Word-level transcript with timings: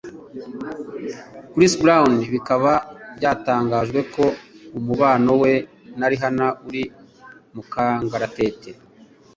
Chris 1.53 1.73
brown 1.81 2.13
bikaba 2.33 2.73
byatangajwe 3.17 3.99
ko 4.13 4.25
umubano 4.77 5.31
we 5.41 5.53
na 5.99 6.07
Rihana 6.11 6.47
uri 6.67 6.83
mukangaratete 7.53 8.69